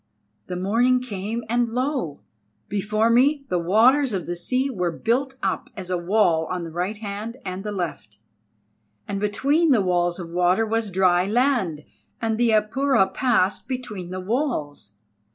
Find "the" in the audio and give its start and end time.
0.47-0.55, 3.49-3.59, 4.25-4.35, 6.63-6.71, 7.63-7.71, 9.69-9.81, 12.39-12.49, 14.09-14.19